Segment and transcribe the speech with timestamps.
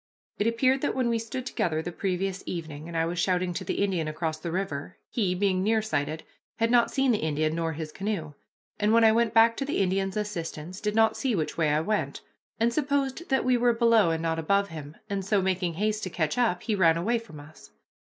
[0.39, 3.63] It appeared that when we stood together the previous evening, and I was shouting to
[3.63, 6.23] the Indian across the river, he, being nearsighted,
[6.57, 8.33] had not seen the Indian nor his canoe,
[8.79, 11.81] and when I went back to the Indian's assistance, did not see which way I
[11.81, 12.21] went,
[12.59, 16.09] and supposed that we were below and not above him, and so, making haste to
[16.09, 17.69] catch up, he ran away from us.